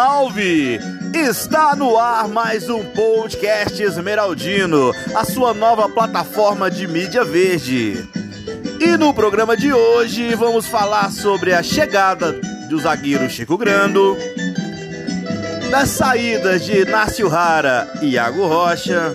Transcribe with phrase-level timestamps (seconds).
[0.00, 0.80] salve!
[1.12, 8.08] Está no ar mais um podcast Esmeraldino, a sua nova plataforma de mídia verde.
[8.80, 12.32] E no programa de hoje vamos falar sobre a chegada
[12.70, 14.16] do zagueiro Chico Grando,
[15.70, 19.14] das saídas de Inácio Rara e Iago Rocha,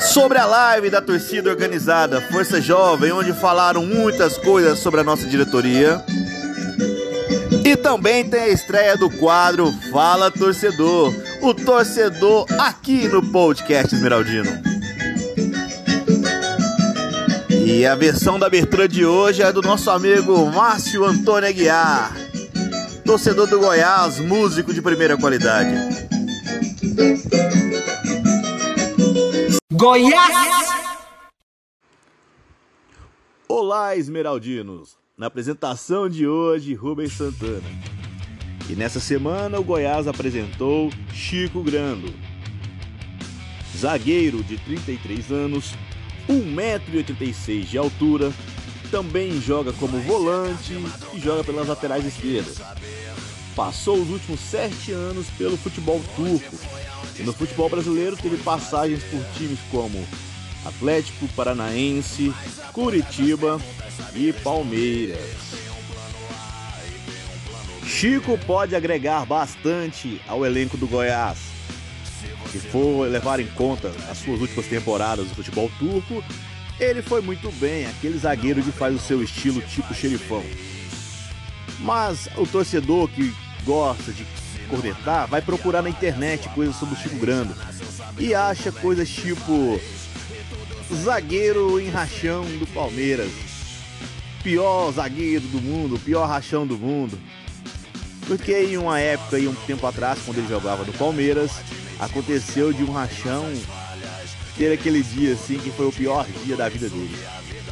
[0.00, 5.28] sobre a live da torcida organizada Força Jovem, onde falaram muitas coisas sobre a nossa
[5.28, 6.04] diretoria.
[7.64, 14.50] E também tem a estreia do quadro Fala Torcedor, o torcedor aqui no podcast Esmeraldino.
[17.64, 22.12] E a versão da abertura de hoje é do nosso amigo Márcio Antônio Aguiar,
[23.04, 25.70] torcedor do Goiás, músico de primeira qualidade.
[29.72, 30.68] Goiás!
[33.48, 34.99] Olá, Esmeraldinos!
[35.20, 37.68] Na apresentação de hoje, Rubens Santana.
[38.70, 42.10] E nessa semana o Goiás apresentou Chico Grando.
[43.76, 45.74] Zagueiro de 33 anos,
[46.26, 48.32] 1,86m de altura,
[48.90, 50.72] também joga como volante
[51.12, 52.56] e joga pelas laterais esquerdas.
[53.54, 56.56] Passou os últimos sete anos pelo futebol turco
[57.18, 60.02] e no futebol brasileiro teve passagens por times como
[60.64, 62.34] Atlético Paranaense,
[62.72, 63.60] Curitiba
[64.14, 65.20] e Palmeiras.
[67.84, 71.38] Chico pode agregar bastante ao elenco do Goiás.
[72.50, 76.22] Se for levar em conta as suas últimas temporadas do futebol turco,
[76.78, 80.42] ele foi muito bem, aquele zagueiro que faz o seu estilo tipo xerifão.
[81.80, 84.26] Mas o torcedor que gosta de
[84.68, 87.54] cornetar vai procurar na internet coisas sobre o Chico Grando
[88.18, 89.80] e acha coisas tipo
[90.94, 93.30] zagueiro em rachão do Palmeiras,
[94.42, 97.18] pior zagueiro do mundo, pior rachão do mundo.
[98.26, 101.50] Porque em uma época e um tempo atrás, quando ele jogava no Palmeiras,
[101.98, 103.44] aconteceu de um rachão
[104.56, 107.16] ter aquele dia assim que foi o pior dia da vida dele.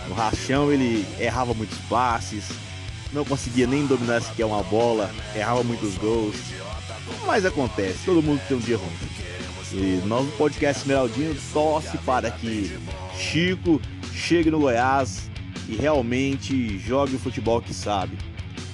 [0.08, 2.44] No rachão ele errava muitos passes,
[3.12, 6.36] não conseguia nem dominar sequer uma bola, errava muitos gols.
[7.26, 9.17] Mas acontece, todo mundo tem um dia ruim.
[9.72, 12.78] E nós no podcast Esmeraldinho torce para que
[13.16, 13.80] Chico
[14.14, 15.30] chegue no Goiás
[15.68, 18.16] e realmente jogue o futebol que sabe,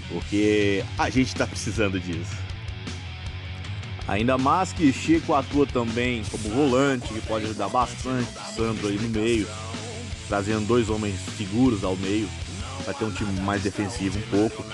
[0.08, 2.36] porque a gente está precisando disso.
[4.06, 8.98] Ainda mais que Chico atua também como volante, que pode ajudar bastante o Sandro aí
[8.98, 9.48] no meio,
[10.28, 12.28] trazendo dois homens seguros ao meio,
[12.84, 14.64] para ter um time mais defensivo um pouco.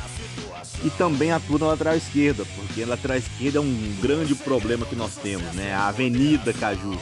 [0.82, 4.96] E também atua na lateral esquerda, porque a lateral esquerda é um grande problema que
[4.96, 5.74] nós temos, né?
[5.74, 6.98] A Avenida Caju.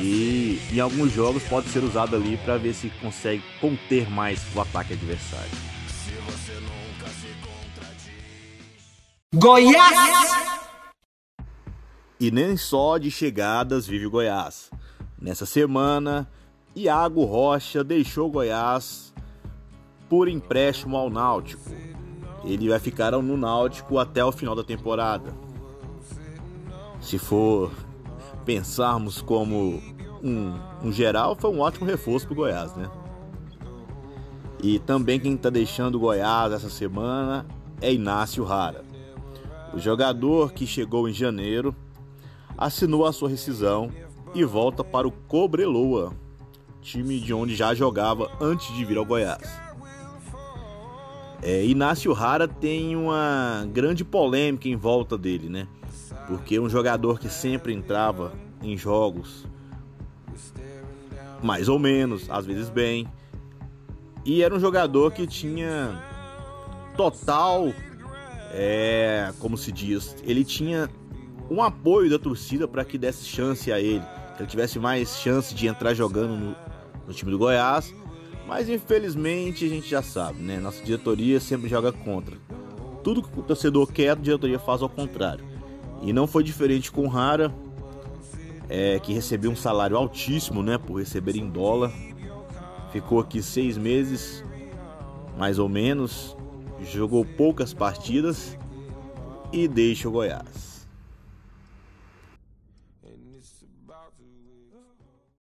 [0.00, 4.60] E em alguns jogos pode ser usado ali para ver se consegue conter mais o
[4.60, 5.50] ataque adversário.
[9.34, 10.30] Goiás!
[12.18, 14.70] E nem só de chegadas vive o Goiás.
[15.20, 16.28] Nessa semana,
[16.74, 19.12] Iago Rocha deixou Goiás
[20.08, 21.70] por empréstimo ao Náutico.
[22.44, 25.32] Ele vai ficar no Náutico até o final da temporada.
[27.00, 27.70] Se for
[28.44, 29.80] pensarmos como
[30.22, 32.90] um, um geral, foi um ótimo reforço para o Goiás, né?
[34.62, 37.46] E também quem está deixando o Goiás essa semana
[37.80, 38.84] é Inácio Rara.
[39.74, 41.74] O jogador que chegou em janeiro
[42.56, 43.90] assinou a sua rescisão
[44.34, 46.12] e volta para o Cobreloa,
[46.80, 49.71] time de onde já jogava antes de vir ao Goiás.
[51.42, 55.66] É, Inácio Rara tem uma grande polêmica em volta dele, né?
[56.28, 58.32] Porque um jogador que sempre entrava
[58.62, 59.44] em jogos
[61.42, 63.06] mais ou menos, às vezes bem,
[64.24, 66.00] e era um jogador que tinha
[66.96, 67.72] total,
[68.52, 70.88] é, como se diz, ele tinha
[71.50, 74.04] um apoio da torcida para que desse chance a ele,
[74.36, 76.56] que ele tivesse mais chance de entrar jogando no,
[77.06, 77.92] no time do Goiás.
[78.54, 80.60] Mas infelizmente a gente já sabe, né?
[80.60, 82.36] Nossa diretoria sempre joga contra.
[83.02, 85.42] Tudo que o torcedor quer, a diretoria faz ao contrário.
[86.02, 87.50] E não foi diferente com Rara,
[88.68, 90.76] é, que recebeu um salário altíssimo, né?
[90.76, 91.90] Por receber em dólar.
[92.92, 94.44] Ficou aqui seis meses,
[95.38, 96.36] mais ou menos.
[96.82, 98.58] Jogou poucas partidas
[99.50, 100.86] e deixa o Goiás.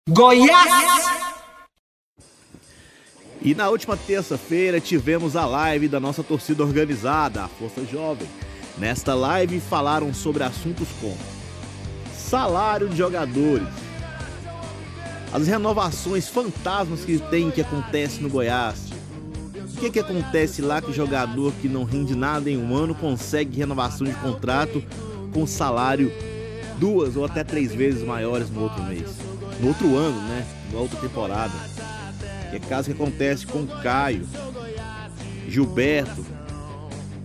[0.08, 1.31] Goiás!
[3.44, 8.28] E na última terça-feira tivemos a live da nossa torcida organizada, a Força Jovem.
[8.78, 11.18] Nesta live falaram sobre assuntos como
[12.16, 13.68] salário de jogadores,
[15.34, 18.92] as renovações fantasmas que tem que acontece no Goiás,
[19.80, 23.58] que que acontece lá que o jogador que não rende nada em um ano consegue
[23.58, 24.84] renovação de contrato
[25.34, 26.12] com salário
[26.78, 29.18] duas ou até três vezes maiores no outro mês?
[29.60, 30.46] No outro ano, né?
[30.72, 31.71] Na outra temporada.
[32.52, 34.28] Que é caso que acontece com Caio,
[35.48, 36.26] Gilberto.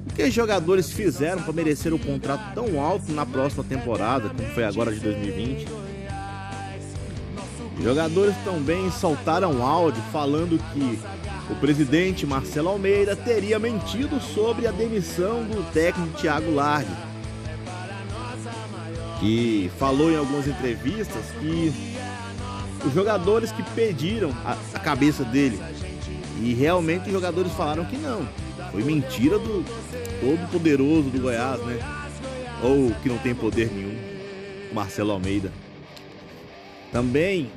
[0.08, 4.48] O que os jogadores fizeram para merecer um contrato tão alto na próxima temporada, como
[4.50, 5.66] foi agora de 2020?
[7.82, 10.98] Jogadores também soltaram áudio falando que
[11.50, 16.88] o presidente Marcelo Almeida teria mentido sobre a demissão do técnico Thiago Largue,
[19.18, 21.96] que falou em algumas entrevistas que
[22.86, 25.60] os jogadores que pediram a, a cabeça dele
[26.40, 28.26] e realmente os jogadores falaram que não,
[28.70, 29.64] foi mentira do
[30.20, 31.78] todo poderoso do Goiás, né?
[32.62, 33.96] Ou que não tem poder nenhum,
[34.72, 35.52] Marcelo Almeida.
[36.92, 37.50] Também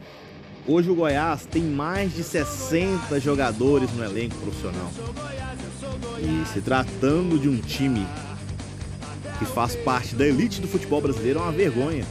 [0.67, 4.91] Hoje o Goiás tem mais de 60 jogadores no elenco profissional.
[6.19, 8.05] E se tratando de um time
[9.39, 12.05] que faz parte da elite do futebol brasileiro é uma vergonha.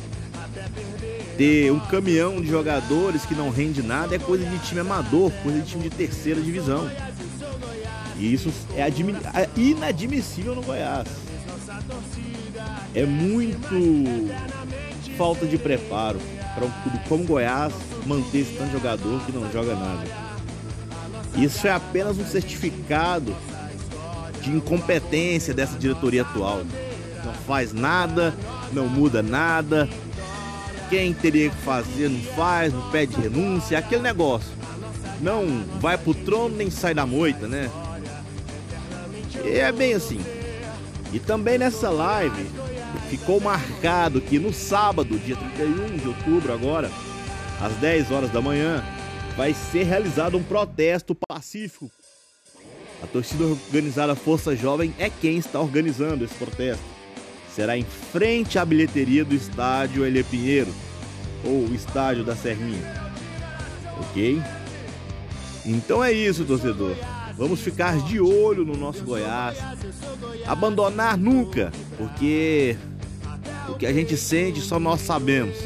[1.39, 5.61] Ter um caminhão de jogadores que não rende nada é coisa de time amador, coisa
[5.61, 6.91] de time de terceira divisão.
[8.19, 11.07] E isso é, é inadmissível no Goiás.
[12.93, 14.29] É muito
[15.17, 16.19] falta de preparo
[16.57, 17.73] para um clube como Goiás
[18.05, 20.05] manter esse tanto jogador que não joga nada.
[21.37, 23.33] Isso é apenas um certificado
[24.43, 26.63] de incompetência dessa diretoria atual.
[27.25, 28.35] Não faz nada,
[28.73, 29.89] não muda nada.
[30.89, 34.51] Quem teria que fazer não faz, não pede renúncia, aquele negócio.
[35.21, 37.71] Não vai pro trono nem sai da moita, né?
[39.45, 40.21] É bem assim.
[41.13, 42.47] E também nessa live
[43.09, 46.91] ficou marcado que no sábado, dia 31 de outubro agora,
[47.61, 48.85] às 10 horas da manhã,
[49.37, 51.91] vai ser realizado um protesto pacífico.
[53.03, 56.98] A torcida organizada Força Jovem é quem está organizando esse protesto.
[57.55, 60.73] Será em frente à bilheteria do estádio Elie Pinheiro,
[61.45, 63.11] ou estádio da Serrinha.
[64.01, 64.41] Ok?
[65.65, 66.97] Então é isso, torcedor.
[67.37, 69.59] Vamos ficar de olho no nosso Goiás.
[70.47, 72.77] Abandonar nunca, porque
[73.69, 75.57] o que a gente sente só nós sabemos.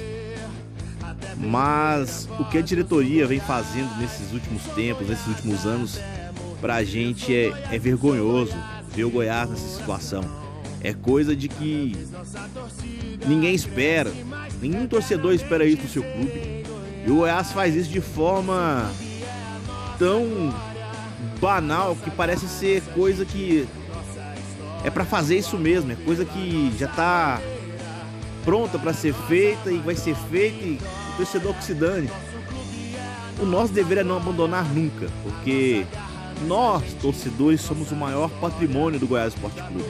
[1.36, 5.98] Mas o que a diretoria vem fazendo nesses últimos tempos, nesses últimos anos,
[6.60, 8.54] pra gente é, é vergonhoso
[8.94, 10.41] ver o Goiás nessa situação.
[10.82, 11.96] É coisa de que
[13.26, 14.12] ninguém espera,
[14.60, 16.64] nenhum torcedor espera isso do seu clube.
[17.06, 18.90] E o Goiás faz isso de forma
[19.98, 20.52] tão
[21.40, 23.68] banal que parece ser coisa que
[24.84, 27.40] é para fazer isso mesmo, é coisa que já tá
[28.44, 30.80] pronta para ser feita e vai ser feita e
[31.14, 32.10] o torcedor que se dane.
[33.40, 35.86] O nosso dever é não abandonar nunca, porque
[36.46, 39.84] nós, torcedores, somos o maior patrimônio do Goiás Esporte Clube.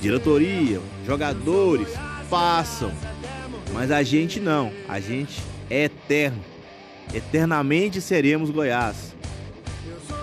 [0.00, 1.88] Diretoria, jogadores
[2.30, 2.92] passam,
[3.72, 6.42] mas a gente não, a gente é eterno.
[7.12, 9.14] Eternamente seremos Goiás.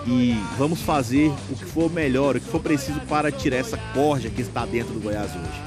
[0.06, 4.30] E vamos fazer o que for melhor, o que for preciso para tirar essa corja
[4.30, 5.62] que está dentro do Goiás hoje.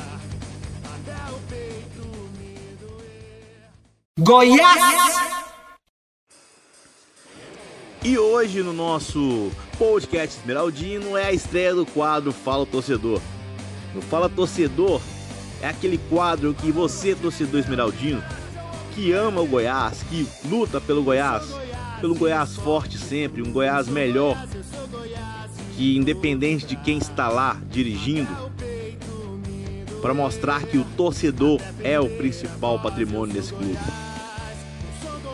[4.18, 5.30] Goiás!
[8.02, 13.22] E hoje no nosso podcast Esmeraldino é a estreia do quadro Fala Torcedor.
[13.94, 15.02] No Fala Torcedor
[15.62, 18.24] é aquele quadro que você, torcedor esmeraldino,
[18.94, 21.44] que ama o Goiás, que luta pelo Goiás,
[22.00, 24.38] pelo Goiás forte sempre, um Goiás melhor,
[25.76, 28.30] que independente de quem está lá dirigindo,
[30.02, 33.80] para mostrar que o torcedor é o principal patrimônio desse clube.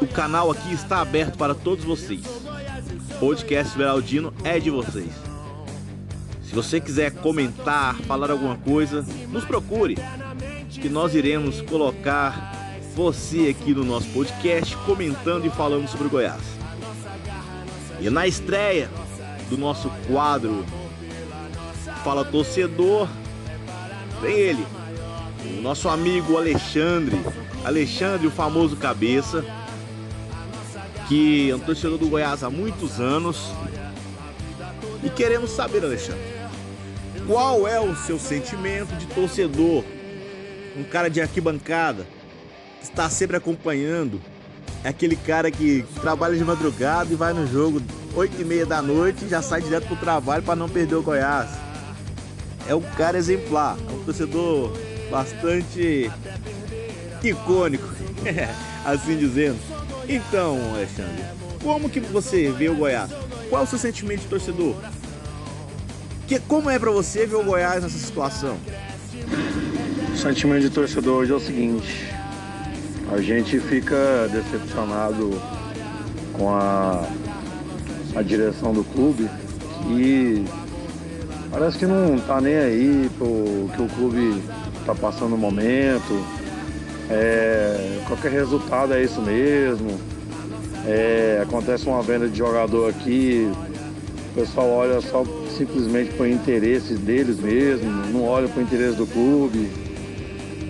[0.01, 2.25] O canal aqui está aberto para todos vocês.
[3.11, 5.24] O podcast Veraldino é de vocês.
[6.55, 9.97] Você quiser comentar, falar alguma coisa, nos procure,
[10.69, 16.41] que nós iremos colocar você aqui no nosso podcast comentando e falando sobre o Goiás.
[17.99, 18.89] E na estreia
[19.49, 20.65] do nosso quadro
[22.05, 23.09] Fala Torcedor,
[24.21, 24.65] tem ele,
[25.57, 27.19] o nosso amigo Alexandre,
[27.65, 29.43] Alexandre, o famoso cabeça
[31.09, 33.51] que é um torcedor do Goiás há muitos anos.
[35.03, 36.34] E queremos saber, Alexandre,
[37.27, 39.83] qual é o seu sentimento de torcedor?
[40.77, 42.05] Um cara de arquibancada
[42.79, 44.21] que está sempre acompanhando.
[44.83, 47.81] É aquele cara que trabalha de madrugada e vai no jogo
[48.13, 51.01] 8 e meia da noite e já sai direto pro trabalho para não perder o
[51.01, 51.49] Goiás.
[52.67, 54.71] É um cara exemplar, é um torcedor
[55.09, 56.11] bastante
[57.23, 57.87] icônico,
[58.85, 59.59] assim dizendo.
[60.07, 61.23] Então, Alexandre,
[61.63, 63.09] como que você vê o Goiás?
[63.49, 64.75] Qual é o seu sentimento de torcedor?
[66.27, 68.57] Que, como é para você ver o Goiás nessa situação?
[70.11, 72.11] O sentimento de torcedor hoje é o seguinte:
[73.11, 75.39] a gente fica decepcionado
[76.33, 77.07] com a,
[78.15, 79.29] a direção do clube
[79.87, 80.43] e
[81.51, 84.41] parece que não tá nem aí pro que o clube
[84.83, 86.25] tá passando no momento.
[87.07, 89.99] É, qualquer resultado é isso mesmo.
[90.87, 93.51] É, acontece uma venda de jogador aqui,
[94.31, 95.23] o pessoal olha só
[95.57, 99.69] simplesmente o interesse deles mesmo, não olha para o interesse do clube.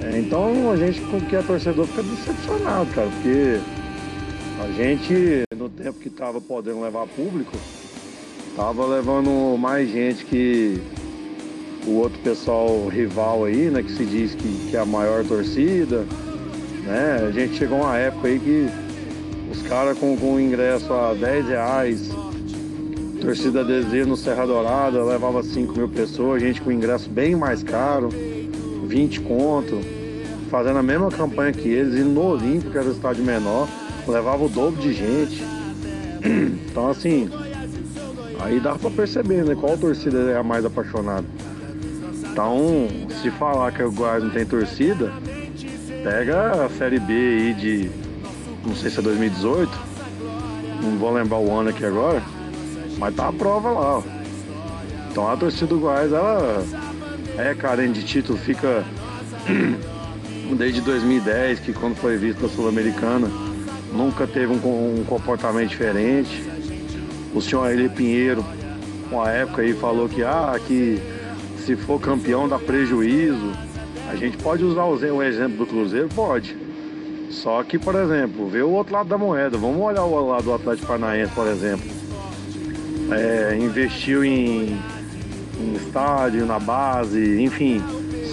[0.04, 3.60] É, então a gente, que é torcedor, fica decepcionado, cara, porque
[4.62, 7.58] a gente, no tempo que estava podendo levar público,
[8.56, 10.82] tava levando mais gente que
[11.88, 16.06] o outro pessoal rival aí, né, que se diz que, que é a maior torcida,
[16.86, 17.26] né?
[17.28, 18.70] A gente chegou uma época aí que
[19.52, 22.10] os caras com, com ingresso a 10 reais,
[23.26, 28.10] torcida desejo no Serra Dourada, levava 5 mil pessoas, gente com ingresso bem mais caro,
[28.88, 29.82] 20 conto,
[30.52, 33.68] fazendo a mesma campanha que eles, e no Olímpico, que era o estádio menor,
[34.08, 35.44] levava o dobro de gente.
[36.76, 37.30] Então assim,
[38.42, 39.56] aí dá pra perceber, né?
[39.56, 41.26] Qual torcida é a mais apaixonada.
[42.30, 42.90] Então,
[43.22, 45.10] se falar que o Goiás não tem torcida,
[46.04, 47.90] pega a Série B aí de
[48.66, 49.72] não sei se é 2018,
[50.84, 52.22] não vou lembrar o ano aqui agora,
[52.98, 53.98] mas tá a prova lá.
[53.98, 54.04] Ó.
[55.10, 56.64] Então a torcida do Goiás, ela
[57.38, 58.84] é carente de título, fica
[60.58, 63.30] desde 2010, que quando foi vista a Sul-Americana,
[63.94, 66.44] nunca teve um, um, comportamento diferente.
[67.34, 68.46] O senhor Eli Pinheiro,
[69.12, 71.02] uma época aí, falou que, ah, que
[71.58, 73.54] se for campeão dá prejuízo.
[74.10, 76.08] A gente pode usar o exemplo do Cruzeiro?
[76.10, 76.56] Pode.
[77.30, 79.58] Só que, por exemplo, ver o outro lado da moeda.
[79.58, 81.95] Vamos olhar o lado do Atlético Paranaense, por exemplo.
[83.12, 84.80] É, investiu em,
[85.60, 87.82] em estádio, na base, enfim,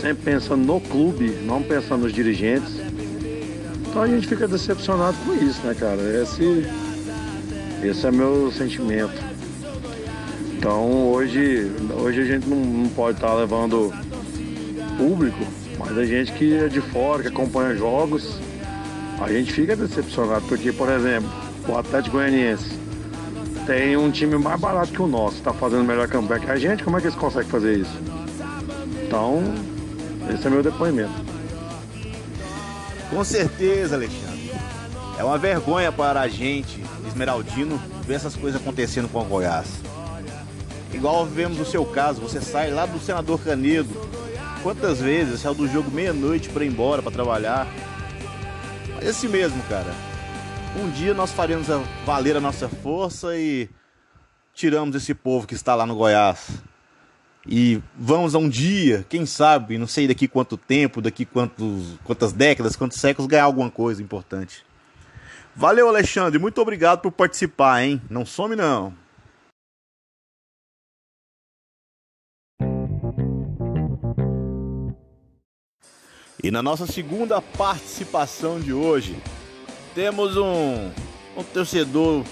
[0.01, 2.81] sempre pensando no clube, não pensando nos dirigentes.
[3.89, 6.01] Então a gente fica decepcionado com isso, né, cara?
[6.23, 6.67] Esse,
[7.85, 9.13] esse é meu sentimento.
[10.57, 13.93] Então hoje, hoje a gente não, não pode estar levando
[14.97, 15.45] público,
[15.79, 18.39] mas a gente que é de fora, que acompanha jogos,
[19.21, 21.31] a gente fica decepcionado, porque, por exemplo,
[21.69, 22.82] o Atlético Goianiense
[23.67, 26.83] tem um time mais barato que o nosso, está fazendo melhor campanha que a gente,
[26.83, 27.99] como é que eles conseguem fazer isso?
[29.05, 29.43] Então,
[30.33, 31.13] esse é meu depoimento.
[33.11, 34.53] Com certeza, Alexandre.
[35.19, 39.69] É uma vergonha para a gente, Esmeraldino, ver essas coisas acontecendo com o Goiás.
[40.93, 43.91] Igual vemos no seu caso, você sai lá do Senador Canedo.
[44.63, 47.67] Quantas vezes saiu do jogo meia-noite para ir embora, para trabalhar?
[49.05, 50.12] esse mesmo, cara.
[50.75, 51.67] Um dia nós faremos
[52.05, 53.69] valer a nossa força e
[54.55, 56.63] tiramos esse povo que está lá no Goiás.
[57.47, 62.33] E vamos a um dia, quem sabe, não sei daqui quanto tempo, daqui quantos, quantas
[62.33, 64.65] décadas, quantos séculos, ganhar alguma coisa importante.
[65.55, 66.39] Valeu, Alexandre.
[66.39, 68.01] Muito obrigado por participar, hein?
[68.09, 68.95] Não some, não.
[76.43, 79.17] E na nossa segunda participação de hoje,
[79.95, 80.91] temos um,
[81.37, 82.25] um torcedor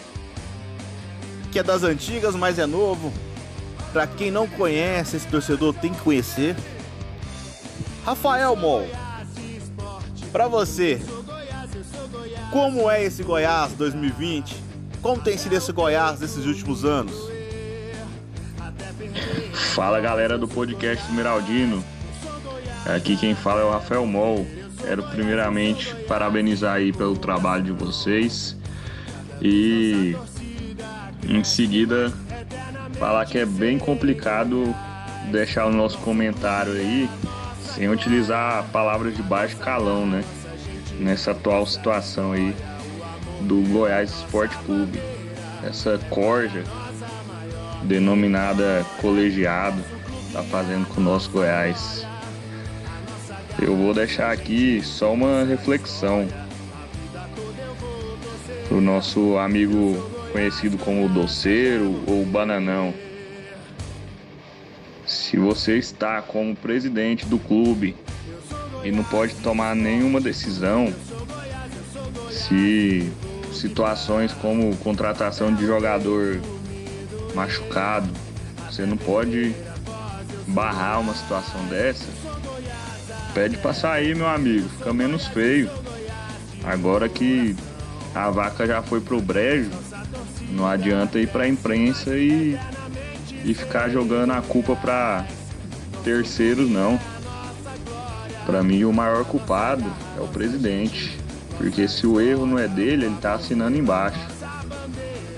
[1.52, 3.12] que é das antigas, mas é novo.
[3.92, 6.54] Para quem não conhece esse torcedor, tem que conhecer.
[8.04, 8.86] Rafael Mol,
[10.32, 11.00] para você,
[12.50, 14.56] como é esse Goiás 2020?
[15.02, 17.14] Como tem sido esse Goiás nesses últimos anos?
[19.74, 21.84] Fala galera do podcast Esmeraldino.
[22.86, 24.46] Aqui quem fala é o Rafael Mol.
[24.90, 28.56] Quero primeiramente parabenizar aí pelo trabalho de vocês
[29.40, 30.16] e
[31.22, 32.12] em seguida
[32.98, 34.74] falar que é bem complicado
[35.30, 37.08] deixar o nosso comentário aí
[37.60, 40.24] sem utilizar palavras de baixo calão, né?
[40.98, 42.52] Nessa atual situação aí
[43.42, 45.00] do Goiás Esporte Clube.
[45.62, 46.64] Essa corja
[47.84, 49.80] denominada colegiado
[50.32, 52.04] tá fazendo com o nosso Goiás.
[53.60, 56.26] Eu vou deixar aqui só uma reflexão
[58.70, 59.96] o nosso amigo
[60.32, 62.94] conhecido como doceiro ou bananão.
[65.04, 67.96] Se você está como presidente do clube
[68.84, 70.94] e não pode tomar nenhuma decisão,
[72.30, 73.12] se
[73.52, 76.40] situações como contratação de jogador
[77.34, 78.08] machucado,
[78.70, 79.54] você não pode
[80.46, 82.06] barrar uma situação dessa,
[83.34, 85.70] Pede pra sair, meu amigo, fica menos feio.
[86.64, 87.56] Agora que
[88.14, 89.70] a vaca já foi pro brejo,
[90.50, 92.58] não adianta ir pra imprensa e
[93.44, 95.26] e ficar jogando a culpa para
[96.04, 96.98] terceiros, não.
[98.46, 99.84] Para mim, o maior culpado
[100.16, 101.16] é o presidente,
[101.56, 104.20] porque se o erro não é dele, ele tá assinando embaixo.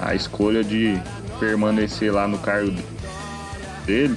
[0.01, 1.01] A escolha de
[1.39, 2.73] permanecer lá no cargo
[3.87, 4.17] dele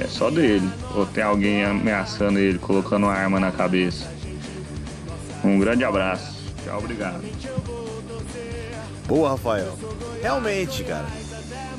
[0.00, 0.68] é só dele.
[0.94, 4.10] Ou tem alguém ameaçando ele, colocando uma arma na cabeça.
[5.44, 6.42] Um grande abraço.
[6.64, 7.22] Tchau, obrigado.
[9.06, 9.78] Boa, Rafael.
[10.20, 11.06] Realmente, cara.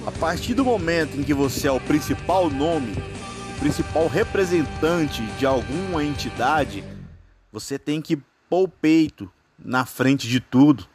[0.06, 2.94] A partir do momento em que você é o principal nome,
[3.56, 6.84] o principal representante de alguma entidade,
[7.52, 8.18] você tem que
[8.50, 10.86] pôr o peito na frente de tudo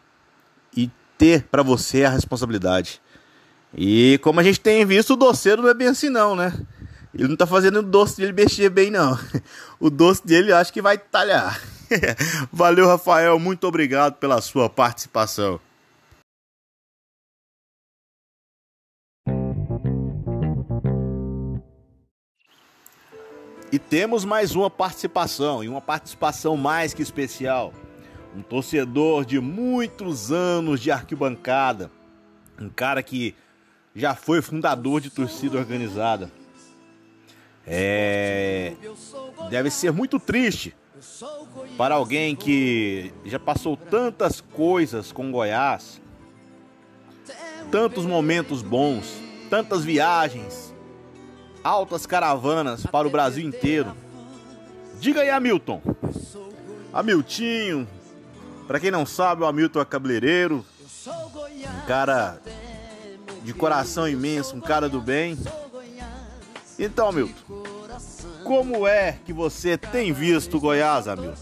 [0.74, 3.02] e ter para você a responsabilidade.
[3.76, 6.52] E como a gente tem visto, o doceiro não é bem assim não, né?
[7.14, 9.18] Ele não tá fazendo o doce dele mexer bem não.
[9.78, 11.60] O doce dele acho que vai talhar.
[12.52, 15.60] Valeu, Rafael, muito obrigado pela sua participação.
[23.72, 27.72] E temos mais uma participação, e uma participação mais que especial.
[28.36, 31.90] Um torcedor de muitos anos de arquibancada,
[32.60, 33.34] um cara que
[33.96, 36.30] já foi fundador de torcida organizada.
[37.66, 38.74] É...
[39.50, 40.74] Deve ser muito triste
[41.76, 46.00] para alguém que já passou tantas coisas com Goiás,
[47.70, 49.14] tantos momentos bons,
[49.50, 50.74] tantas viagens,
[51.62, 53.94] altas caravanas para o Brasil inteiro.
[54.98, 55.80] Diga aí, Hamilton.
[56.92, 57.88] Hamiltinho.
[58.66, 60.64] Para quem não sabe, o Hamilton é cabeleireiro.
[61.06, 62.40] Um cara
[63.42, 65.36] de coração imenso, um cara do bem.
[66.84, 67.32] Então, Hamilton,
[68.42, 71.40] como é que você tem visto Goiás, Hamilton?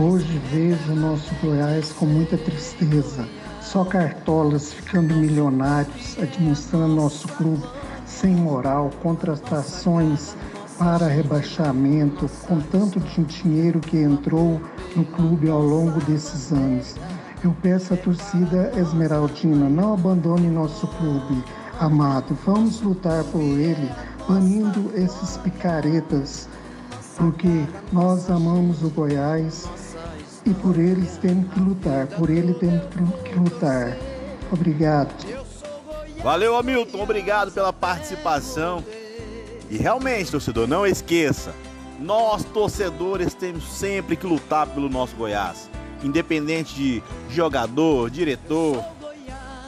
[0.00, 3.28] Hoje vejo o nosso Goiás com muita tristeza.
[3.60, 7.62] Só cartolas ficando milionários, administrando nosso clube
[8.06, 10.34] sem moral, contratações
[10.78, 14.58] para rebaixamento, com tanto de dinheiro que entrou
[14.96, 16.94] no clube ao longo desses anos.
[17.44, 21.44] Eu peço à torcida esmeraldina, não abandone nosso clube
[21.78, 22.36] amado.
[22.44, 23.90] Vamos lutar por ele,
[24.28, 26.48] banindo esses picaretas,
[27.16, 29.68] porque nós amamos o Goiás
[30.44, 32.84] e por eles temos que lutar, por ele temos
[33.22, 33.96] que lutar.
[34.52, 35.12] Obrigado.
[36.22, 37.02] Valeu, Hamilton.
[37.02, 38.82] Obrigado pela participação.
[39.70, 41.54] E realmente, torcedor, não esqueça.
[41.98, 45.68] Nós, torcedores, temos sempre que lutar pelo nosso Goiás.
[46.02, 48.84] Independente de jogador, diretor,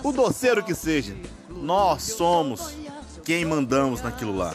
[0.02, 1.14] o doceiro que seja.
[1.62, 2.74] Nós somos
[3.24, 4.54] quem mandamos naquilo lá.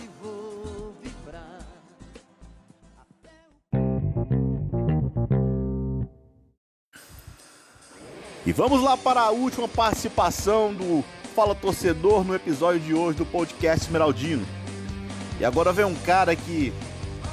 [8.45, 13.25] E vamos lá para a última participação do Fala Torcedor no episódio de hoje do
[13.25, 14.45] podcast Esmeraldino.
[15.39, 16.73] E agora vem um cara que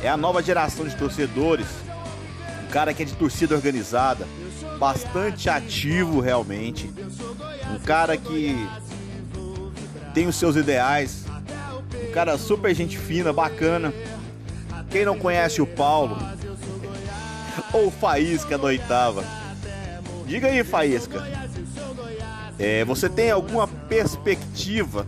[0.02, 1.66] é a nova geração de torcedores,
[2.64, 4.26] um cara que é de torcida organizada,
[4.78, 6.90] bastante ativo realmente,
[7.74, 8.54] um cara que
[10.12, 11.24] tem os seus ideais,
[12.08, 13.92] um cara super gente fina, bacana.
[14.90, 16.16] Quem não conhece o Paulo,
[17.72, 19.24] ou Faísca da oitava,
[20.26, 21.26] diga aí, Faísca,
[22.58, 25.06] é, você tem alguma perspectiva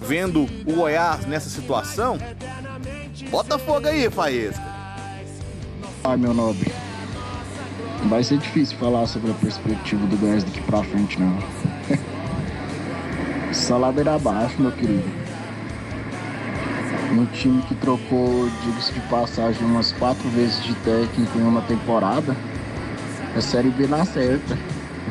[0.00, 2.18] vendo o Goiás nessa situação?
[3.30, 4.62] Bota fogo aí, Faísca.
[6.04, 6.70] Ah, meu nobre.
[8.04, 11.36] Vai ser difícil falar sobre a perspectiva do Goiás daqui pra frente, não.
[13.58, 15.04] Só ladeira abaixo, meu querido.
[17.12, 22.36] Um time que trocou, diga-se de passagem, umas quatro vezes de técnico em uma temporada,
[23.36, 24.56] é Série B na certa,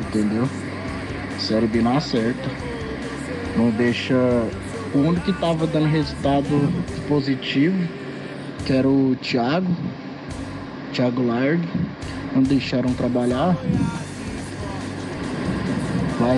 [0.06, 0.48] entendeu?
[1.38, 2.48] Série B não acerta.
[3.56, 4.14] Não deixa.
[4.94, 6.72] O único que tava dando resultado
[7.06, 7.76] positivo,
[8.64, 9.70] que era o Thiago,
[10.92, 11.68] Thiago Largue,
[12.34, 13.56] não deixaram trabalhar.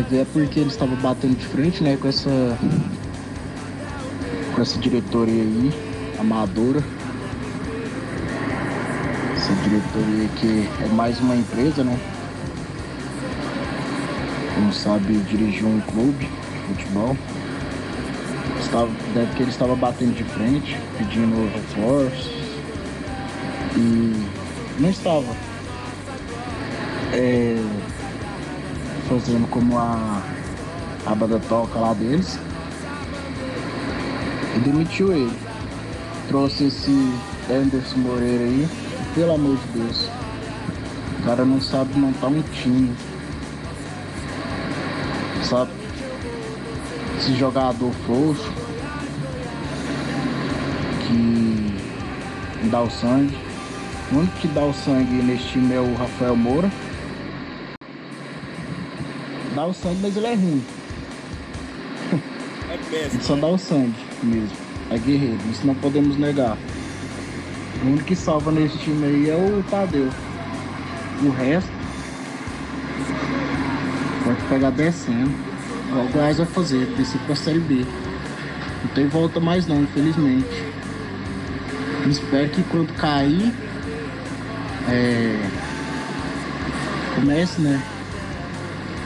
[0.08, 2.30] Ver é porque eles estavam batendo de frente, né, com essa.
[4.54, 5.72] com essa diretoria aí,
[6.18, 6.82] amadora.
[9.36, 11.98] Essa diretoria que é mais uma empresa, né?
[14.60, 17.16] não sabe dirigir um clube de futebol.
[18.60, 22.30] Estava, deve que ele estava batendo de frente, pedindo reforços
[23.76, 24.26] e
[24.78, 25.34] não estava
[27.12, 27.56] é,
[29.10, 30.22] fazendo como a,
[31.04, 32.38] a banda toca lá deles
[34.56, 35.36] e demitiu ele.
[36.28, 37.12] Trouxe esse
[37.50, 38.68] Anderson Moreira aí,
[39.14, 40.08] pelo amor de Deus.
[41.18, 42.96] O cara não sabe montar um time
[45.50, 45.72] sabe?
[47.18, 48.50] esse jogador frouxo
[51.06, 53.36] que dá o sangue.
[54.12, 56.70] O único que dá o sangue nesse time é o Rafael Moura.
[59.60, 60.64] Dá o sangue, mas ele é ruim.
[62.70, 63.12] É péssimo.
[63.12, 64.56] Ele só dá o sangue mesmo.
[64.90, 66.56] É guerreiro, isso não podemos negar.
[67.82, 70.08] O único que salva nesse time aí é o Tadeu.
[71.22, 71.70] O resto
[74.24, 75.30] pode pegar descendo.
[75.92, 77.84] O Goiás vai fazer, descer pra Série B.
[78.82, 80.64] Não tem volta mais não, infelizmente.
[82.08, 83.52] Espero que quando cair,
[84.88, 85.38] é,
[87.14, 87.82] comece, né?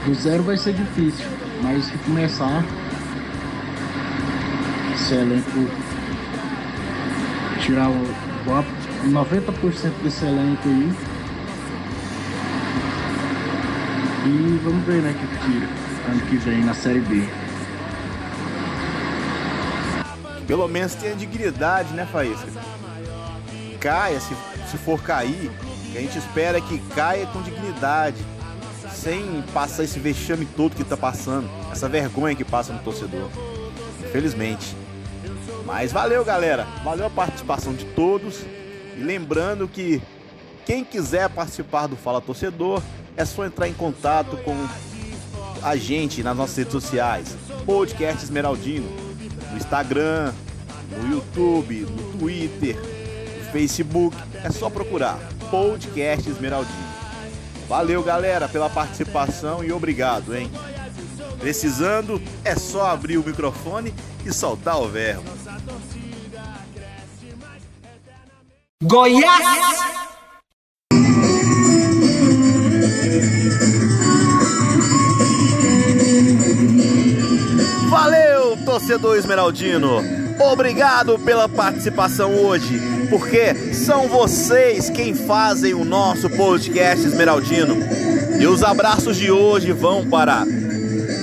[0.04, 1.24] Do zero vai ser difícil,
[1.62, 2.62] mas se começar,
[4.94, 5.66] esse elenco
[7.60, 10.92] tirar o, o 90% desse elenco aí.
[14.26, 15.68] E vamos ver, né, que tira
[16.10, 17.26] ano que vem na Série B.
[20.46, 22.48] Pelo menos tenha dignidade, né, Faísca?
[23.80, 24.34] Caia, se,
[24.70, 25.50] se for cair,
[25.94, 28.22] a gente espera que caia com dignidade,
[29.04, 33.28] sem passar esse vexame todo que tá passando, essa vergonha que passa no torcedor.
[34.02, 34.74] Infelizmente.
[35.66, 36.66] Mas valeu, galera.
[36.82, 38.40] Valeu a participação de todos.
[38.96, 40.00] E lembrando que
[40.64, 42.82] quem quiser participar do Fala Torcedor,
[43.14, 44.56] é só entrar em contato com
[45.62, 47.36] a gente nas nossas redes sociais.
[47.66, 48.88] Podcast Esmeraldino,
[49.50, 50.32] no Instagram,
[50.90, 54.16] no YouTube, no Twitter, no Facebook.
[54.42, 55.18] É só procurar
[55.50, 56.93] Podcast Esmeraldino.
[57.68, 60.50] Valeu, galera, pela participação e obrigado, hein?
[61.38, 65.24] Precisando, é só abrir o microfone e soltar o verbo.
[68.82, 69.42] Goiás!
[77.88, 80.00] Valeu, torcedor esmeraldino!
[80.52, 87.76] Obrigado pela participação hoje, porque são vocês quem fazem o nosso podcast esmeraldino.
[88.38, 90.44] E os abraços de hoje vão para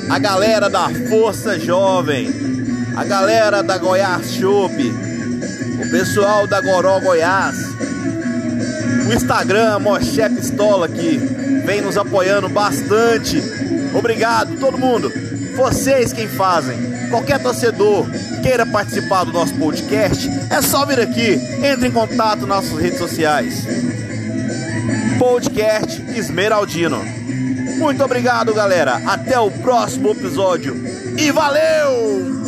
[0.10, 2.30] a galera da Força Jovem,
[2.96, 7.58] a galera da Goiás Shop, o pessoal da Goró Goiás,
[9.08, 11.18] o Instagram Moché Pistola que
[11.66, 13.42] vem nos apoiando bastante.
[13.94, 15.12] Obrigado, todo mundo.
[15.56, 16.91] Vocês quem fazem.
[17.12, 18.08] Qualquer torcedor
[18.42, 21.34] queira participar do nosso podcast, é só vir aqui.
[21.62, 23.66] Entre em contato nas nossas redes sociais.
[25.20, 27.04] Podcast Esmeraldino.
[27.78, 29.02] Muito obrigado, galera.
[29.06, 30.74] Até o próximo episódio.
[31.18, 32.41] E valeu!